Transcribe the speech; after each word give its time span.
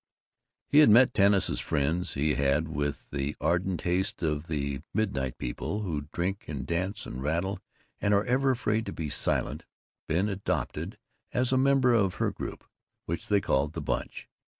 He 0.65 0.79
had 0.79 0.89
met 0.89 1.13
Tanis's 1.13 1.59
friends; 1.59 2.15
he 2.15 2.33
had, 2.33 2.67
with 2.67 3.11
the 3.11 3.35
ardent 3.39 3.81
haste 3.83 4.23
of 4.23 4.47
the 4.47 4.81
Midnight 4.95 5.37
People, 5.37 5.81
who 5.81 6.07
drink 6.11 6.45
and 6.47 6.65
dance 6.65 7.05
and 7.05 7.21
rattle 7.21 7.59
and 7.99 8.11
are 8.11 8.25
ever 8.25 8.49
afraid 8.49 8.87
to 8.87 8.93
be 8.93 9.11
silent, 9.11 9.63
been 10.07 10.27
adopted 10.27 10.97
as 11.33 11.51
a 11.51 11.55
member 11.55 11.93
of 11.93 12.15
her 12.15 12.31
group, 12.31 12.63
which 13.05 13.27
they 13.27 13.39
called 13.41 13.73
"The 13.73 13.81
Bunch." 13.83 14.27